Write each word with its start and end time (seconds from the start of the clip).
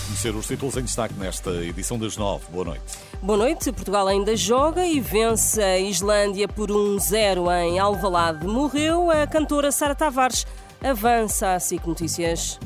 Vai 0.00 0.06
conhecer 0.06 0.34
os 0.34 0.46
títulos 0.46 0.76
em 0.76 0.82
destaque 0.82 1.14
nesta 1.14 1.50
edição 1.50 1.98
das 1.98 2.16
nove. 2.16 2.44
Boa 2.50 2.64
noite. 2.64 2.82
Boa 3.22 3.38
noite. 3.38 3.72
Portugal 3.72 4.06
ainda 4.08 4.34
joga 4.36 4.86
e 4.86 5.00
vence 5.00 5.62
a 5.62 5.78
Islândia 5.78 6.48
por 6.48 6.70
1-0 6.70 7.50
em 7.62 7.78
Alvalade. 7.78 8.46
Morreu 8.46 9.10
a 9.10 9.26
cantora 9.26 9.70
Sara 9.70 9.94
Tavares. 9.94 10.46
Avança 10.82 11.54
a 11.54 11.60
SIC 11.60 11.86
Notícias. 11.86 12.58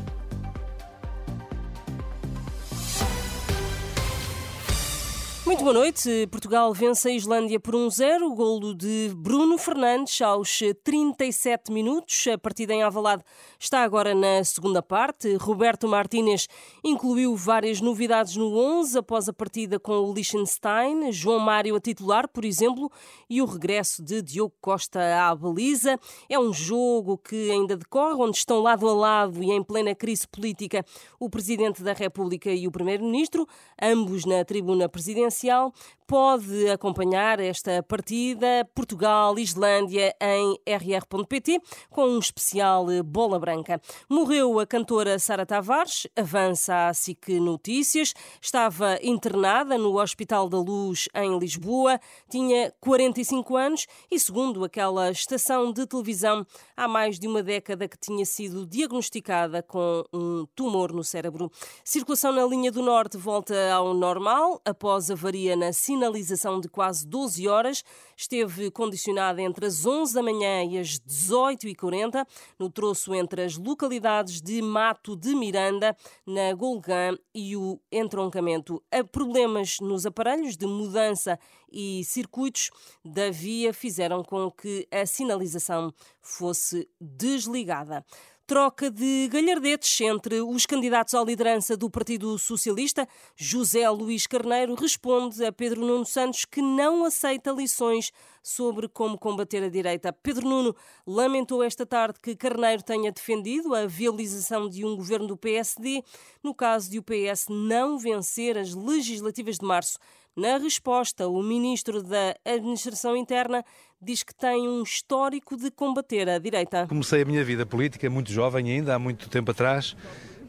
Muito 5.46 5.62
boa 5.62 5.74
noite. 5.74 6.26
Portugal 6.30 6.72
vence 6.72 7.06
a 7.06 7.12
Islândia 7.12 7.60
por 7.60 7.74
1-0. 7.74 8.22
O 8.22 8.34
golo 8.34 8.74
de 8.74 9.12
Bruno 9.14 9.58
Fernandes 9.58 10.22
aos 10.22 10.58
37 10.82 11.70
minutos. 11.70 12.26
A 12.28 12.38
partida 12.38 12.72
em 12.72 12.82
Avalade 12.82 13.22
está 13.60 13.82
agora 13.82 14.14
na 14.14 14.42
segunda 14.42 14.82
parte. 14.82 15.36
Roberto 15.36 15.86
Martínez 15.86 16.48
incluiu 16.82 17.36
várias 17.36 17.82
novidades 17.82 18.36
no 18.36 18.56
11 18.56 19.00
após 19.00 19.28
a 19.28 19.34
partida 19.34 19.78
com 19.78 19.92
o 19.92 20.14
Liechtenstein. 20.14 21.12
João 21.12 21.40
Mário 21.40 21.76
a 21.76 21.80
titular, 21.80 22.26
por 22.26 22.42
exemplo, 22.42 22.90
e 23.28 23.42
o 23.42 23.44
regresso 23.44 24.02
de 24.02 24.22
Diogo 24.22 24.54
Costa 24.62 25.28
à 25.28 25.34
baliza. 25.34 26.00
É 26.26 26.38
um 26.38 26.54
jogo 26.54 27.18
que 27.18 27.50
ainda 27.50 27.76
decorre, 27.76 28.14
onde 28.14 28.38
estão 28.38 28.62
lado 28.62 28.88
a 28.88 28.94
lado 28.94 29.42
e 29.42 29.52
em 29.52 29.62
plena 29.62 29.94
crise 29.94 30.26
política 30.26 30.82
o 31.20 31.28
Presidente 31.28 31.82
da 31.82 31.92
República 31.92 32.50
e 32.50 32.66
o 32.66 32.72
Primeiro-Ministro, 32.72 33.46
ambos 33.78 34.24
na 34.24 34.42
tribuna 34.42 34.88
presidencial 34.88 35.34
Comercial 35.44 35.74
pode 36.06 36.68
acompanhar 36.70 37.40
esta 37.40 37.82
partida 37.82 38.68
Portugal-Islândia 38.74 40.14
em 40.20 40.58
rr.pt 40.66 41.60
com 41.90 42.04
um 42.04 42.18
especial 42.18 42.86
Bola 43.04 43.38
Branca. 43.38 43.80
Morreu 44.08 44.60
a 44.60 44.66
cantora 44.66 45.18
Sara 45.18 45.46
Tavares, 45.46 46.06
avança 46.14 46.88
a 46.88 46.94
SIC 46.94 47.40
Notícias, 47.40 48.12
estava 48.40 48.98
internada 49.02 49.78
no 49.78 49.98
Hospital 49.98 50.48
da 50.48 50.58
Luz 50.58 51.08
em 51.14 51.38
Lisboa, 51.38 51.98
tinha 52.28 52.72
45 52.80 53.56
anos 53.56 53.86
e, 54.10 54.20
segundo 54.20 54.64
aquela 54.64 55.10
estação 55.10 55.72
de 55.72 55.86
televisão, 55.86 56.46
há 56.76 56.86
mais 56.86 57.18
de 57.18 57.26
uma 57.26 57.42
década 57.42 57.88
que 57.88 57.98
tinha 57.98 58.26
sido 58.26 58.66
diagnosticada 58.66 59.62
com 59.62 60.04
um 60.12 60.46
tumor 60.54 60.92
no 60.92 61.02
cérebro. 61.02 61.50
Circulação 61.82 62.32
na 62.32 62.44
linha 62.44 62.70
do 62.70 62.82
Norte 62.82 63.16
volta 63.16 63.72
ao 63.72 63.94
normal 63.94 64.60
após 64.64 65.10
avaria 65.10 65.56
na 65.56 65.72
sinalização 65.94 66.60
de 66.60 66.68
quase 66.68 67.06
12 67.06 67.46
horas. 67.46 67.84
Esteve 68.16 68.70
condicionada 68.70 69.40
entre 69.40 69.66
as 69.66 69.86
11 69.86 70.12
da 70.12 70.22
manhã 70.22 70.64
e 70.64 70.78
as 70.78 70.98
18h40, 70.98 72.26
no 72.58 72.68
troço 72.68 73.14
entre 73.14 73.42
as 73.42 73.56
localidades 73.56 74.42
de 74.42 74.60
Mato 74.60 75.16
de 75.16 75.34
Miranda, 75.36 75.96
na 76.26 76.52
Golgã 76.52 77.16
e 77.32 77.56
o 77.56 77.80
entroncamento. 77.92 78.82
Há 78.90 79.04
problemas 79.04 79.78
nos 79.80 80.04
aparelhos 80.04 80.56
de 80.56 80.66
mudança 80.66 81.38
e 81.70 82.02
circuitos 82.04 82.70
da 83.04 83.30
via 83.30 83.72
fizeram 83.72 84.22
com 84.22 84.50
que 84.50 84.86
a 84.90 85.06
sinalização 85.06 85.92
fosse 86.20 86.88
desligada 87.00 88.04
troca 88.46 88.90
de 88.90 89.26
galhardetes 89.28 90.00
entre 90.02 90.42
os 90.42 90.66
candidatos 90.66 91.14
à 91.14 91.24
liderança 91.24 91.76
do 91.76 91.88
Partido 91.88 92.38
Socialista. 92.38 93.08
José 93.34 93.88
Luís 93.88 94.26
Carneiro 94.26 94.74
responde 94.74 95.42
a 95.44 95.50
Pedro 95.50 95.80
Nuno 95.80 96.04
Santos 96.04 96.44
que 96.44 96.60
não 96.60 97.04
aceita 97.04 97.50
lições 97.52 98.12
sobre 98.42 98.86
como 98.86 99.18
combater 99.18 99.62
a 99.62 99.70
direita. 99.70 100.12
Pedro 100.12 100.46
Nuno 100.46 100.76
lamentou 101.06 101.62
esta 101.62 101.86
tarde 101.86 102.20
que 102.20 102.36
Carneiro 102.36 102.82
tenha 102.82 103.10
defendido 103.10 103.74
a 103.74 103.86
viabilização 103.86 104.68
de 104.68 104.84
um 104.84 104.94
governo 104.94 105.26
do 105.26 105.38
PSD 105.38 106.02
no 106.42 106.54
caso 106.54 106.90
de 106.90 106.98
o 106.98 107.02
PS 107.02 107.46
não 107.48 107.98
vencer 107.98 108.58
as 108.58 108.74
legislativas 108.74 109.56
de 109.56 109.64
março. 109.64 109.98
Na 110.36 110.58
resposta, 110.58 111.28
o 111.28 111.40
ministro 111.44 112.02
da 112.02 112.34
Administração 112.44 113.16
Interna 113.16 113.64
diz 114.02 114.24
que 114.24 114.34
tem 114.34 114.68
um 114.68 114.82
histórico 114.82 115.56
de 115.56 115.70
combater 115.70 116.28
a 116.28 116.40
direita. 116.40 116.88
Comecei 116.88 117.22
a 117.22 117.24
minha 117.24 117.44
vida 117.44 117.64
política 117.64 118.10
muito 118.10 118.32
jovem 118.32 118.68
ainda, 118.68 118.96
há 118.96 118.98
muito 118.98 119.30
tempo 119.30 119.52
atrás, 119.52 119.96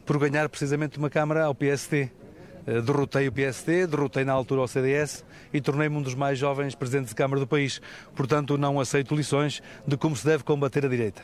por 0.04 0.18
ganhar 0.18 0.48
precisamente 0.48 0.98
uma 0.98 1.08
Câmara 1.08 1.44
ao 1.44 1.54
PSD. 1.54 2.10
Eh, 2.66 2.80
derrotei 2.80 3.28
o 3.28 3.32
PSD, 3.32 3.86
derrotei 3.86 4.24
na 4.24 4.32
altura 4.32 4.62
o 4.62 4.66
CDS 4.66 5.24
e 5.52 5.60
tornei-me 5.60 5.96
um 5.96 6.02
dos 6.02 6.16
mais 6.16 6.36
jovens 6.36 6.74
presidentes 6.74 7.10
de 7.10 7.14
Câmara 7.14 7.38
do 7.38 7.46
país. 7.46 7.80
Portanto, 8.16 8.58
não 8.58 8.80
aceito 8.80 9.14
lições 9.14 9.62
de 9.86 9.96
como 9.96 10.16
se 10.16 10.26
deve 10.26 10.42
combater 10.42 10.84
a 10.84 10.88
direita. 10.88 11.22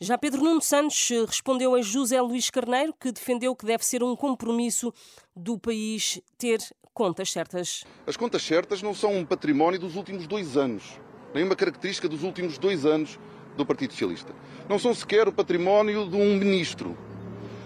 Já 0.00 0.18
Pedro 0.18 0.42
Nuno 0.42 0.60
Santos 0.60 1.08
respondeu 1.28 1.76
a 1.76 1.82
José 1.82 2.20
Luís 2.20 2.50
Carneiro, 2.50 2.92
que 2.98 3.12
defendeu 3.12 3.54
que 3.54 3.64
deve 3.64 3.86
ser 3.86 4.02
um 4.02 4.16
compromisso 4.16 4.92
do 5.36 5.56
país 5.56 6.20
ter 6.36 6.58
contas 6.94 7.30
certas. 7.30 7.84
As 8.06 8.16
contas 8.16 8.42
certas 8.42 8.82
não 8.82 8.94
são 8.94 9.16
um 9.16 9.24
património 9.24 9.80
dos 9.80 9.96
últimos 9.96 10.26
dois 10.26 10.56
anos, 10.56 11.00
nem 11.34 11.44
uma 11.44 11.56
característica 11.56 12.08
dos 12.08 12.22
últimos 12.22 12.58
dois 12.58 12.84
anos 12.84 13.18
do 13.56 13.64
Partido 13.64 13.92
Socialista. 13.92 14.34
Não 14.68 14.78
são 14.78 14.94
sequer 14.94 15.26
o 15.26 15.32
património 15.32 16.08
de 16.08 16.16
um 16.16 16.36
ministro. 16.36 16.96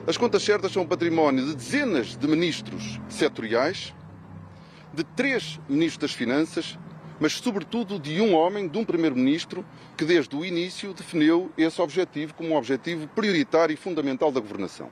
As 0.07 0.17
contas 0.17 0.43
certas 0.43 0.73
são 0.73 0.83
o 0.83 0.87
património 0.87 1.45
de 1.47 1.57
dezenas 1.57 2.17
de 2.17 2.29
ministros 2.29 3.01
setoriais, 3.09 3.93
de 4.95 5.03
três 5.03 5.59
ministros 5.69 6.11
das 6.11 6.17
Finanças, 6.17 6.79
mas 7.19 7.33
sobretudo 7.33 7.99
de 7.99 8.21
um 8.21 8.35
homem, 8.35 8.69
de 8.69 8.79
um 8.79 8.85
primeiro-ministro, 8.85 9.65
que 9.97 10.05
desde 10.05 10.37
o 10.37 10.45
início 10.45 10.95
definiu 10.95 11.51
esse 11.59 11.81
objetivo 11.81 12.35
como 12.35 12.51
um 12.51 12.57
objetivo 12.57 13.09
prioritário 13.09 13.75
e 13.75 13.77
fundamental 13.77 14.31
da 14.31 14.39
governação. 14.39 14.91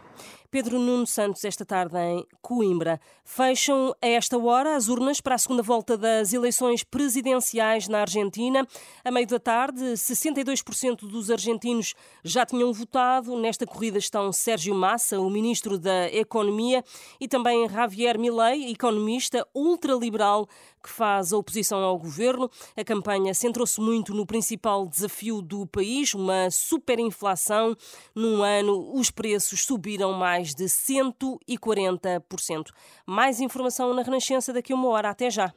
Pedro 0.54 0.78
Nuno 0.78 1.04
Santos, 1.04 1.44
esta 1.44 1.64
tarde 1.64 1.98
em 1.98 2.24
Coimbra. 2.40 3.00
Fecham 3.24 3.92
a 4.00 4.06
esta 4.06 4.38
hora 4.38 4.76
as 4.76 4.86
urnas 4.86 5.20
para 5.20 5.34
a 5.34 5.38
segunda 5.38 5.64
volta 5.64 5.98
das 5.98 6.32
eleições 6.32 6.84
presidenciais 6.84 7.88
na 7.88 8.02
Argentina. 8.02 8.64
A 9.04 9.10
meio 9.10 9.26
da 9.26 9.40
tarde, 9.40 9.82
62% 9.82 11.08
dos 11.08 11.28
argentinos 11.28 11.94
já 12.22 12.46
tinham 12.46 12.72
votado. 12.72 13.36
Nesta 13.36 13.66
corrida 13.66 13.98
estão 13.98 14.30
Sérgio 14.32 14.76
Massa, 14.76 15.18
o 15.18 15.28
ministro 15.28 15.76
da 15.76 16.08
Economia, 16.12 16.84
e 17.18 17.26
também 17.26 17.68
Javier 17.68 18.16
Milei, 18.16 18.70
economista 18.70 19.44
ultraliberal 19.52 20.46
que 20.84 20.90
faz 20.90 21.32
a 21.32 21.38
oposição 21.38 21.82
ao 21.82 21.98
governo. 21.98 22.50
A 22.76 22.84
campanha 22.84 23.32
centrou-se 23.32 23.80
muito 23.80 24.12
no 24.12 24.26
principal 24.26 24.86
desafio 24.86 25.40
do 25.40 25.66
país, 25.66 26.12
uma 26.12 26.50
superinflação. 26.50 27.74
Num 28.14 28.42
ano, 28.42 28.92
os 28.94 29.10
preços 29.10 29.64
subiram 29.64 30.12
mais 30.44 30.54
de 30.54 30.64
140%. 30.64 32.66
Mais 33.06 33.40
informação 33.40 33.94
na 33.94 34.02
Renascença 34.02 34.52
daqui 34.52 34.72
a 34.72 34.76
uma 34.76 34.88
hora. 34.88 35.08
Até 35.08 35.30
já. 35.30 35.52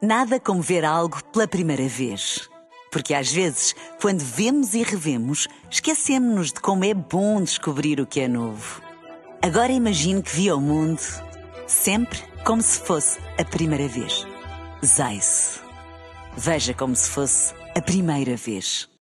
Nada 0.00 0.40
como 0.40 0.62
ver 0.62 0.84
algo 0.84 1.22
pela 1.24 1.46
primeira 1.46 1.86
vez. 1.86 2.48
Porque 2.90 3.14
às 3.14 3.30
vezes, 3.30 3.74
quando 4.00 4.20
vemos 4.20 4.74
e 4.74 4.82
revemos, 4.82 5.46
esquecemos-nos 5.70 6.52
de 6.52 6.60
como 6.60 6.84
é 6.84 6.94
bom 6.94 7.42
descobrir 7.42 8.00
o 8.00 8.06
que 8.06 8.20
é 8.20 8.28
novo. 8.28 8.82
Agora 9.42 9.70
imagine 9.70 10.22
que 10.22 10.34
viu 10.34 10.56
o 10.56 10.60
mundo 10.60 11.00
sempre 11.66 12.18
como 12.44 12.62
se 12.62 12.80
fosse 12.80 13.20
a 13.38 13.44
primeira 13.44 13.86
vez. 13.86 14.26
Zais. 14.84 15.62
Veja 16.36 16.74
como 16.74 16.96
se 16.96 17.10
fosse 17.10 17.54
a 17.76 17.82
primeira 17.82 18.36
vez. 18.36 18.89